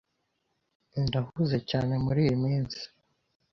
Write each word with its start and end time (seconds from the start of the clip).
Ndahuze 1.05 1.57
cyane 1.69 1.93
muriyi 2.03 2.35
minsi. 2.43 2.81